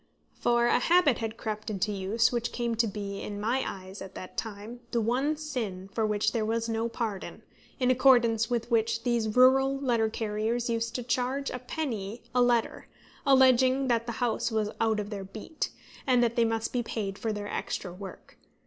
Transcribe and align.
For 0.33 0.65
a 0.65 0.79
habit 0.79 1.19
had 1.19 1.37
crept 1.37 1.69
into 1.69 1.91
use, 1.91 2.31
which 2.31 2.51
came 2.51 2.73
to 2.73 2.87
be, 2.87 3.21
in 3.21 3.39
my 3.39 3.63
eyes, 3.63 4.01
at 4.01 4.15
that 4.15 4.35
time, 4.35 4.79
the 4.89 4.99
one 4.99 5.37
sin 5.37 5.89
for 5.93 6.07
which 6.07 6.31
there 6.31 6.43
was 6.43 6.67
no 6.67 6.89
pardon, 6.89 7.43
in 7.79 7.91
accordance 7.91 8.49
with 8.49 8.71
which 8.71 9.03
these 9.03 9.35
rural 9.37 9.77
letter 9.79 10.09
carriers 10.09 10.71
used 10.71 10.95
to 10.95 11.03
charge 11.03 11.51
a 11.51 11.59
penny 11.59 12.23
a 12.33 12.41
letter, 12.41 12.87
alleging 13.27 13.89
that 13.89 14.07
the 14.07 14.13
house 14.13 14.49
was 14.49 14.71
out 14.81 14.99
of 14.99 15.11
their 15.11 15.23
beat, 15.23 15.69
and 16.07 16.23
that 16.23 16.35
they 16.35 16.45
must 16.45 16.73
be 16.73 16.81
paid 16.81 17.19
for 17.19 17.31
their 17.31 17.47
extra 17.47 17.93
work. 17.93 18.39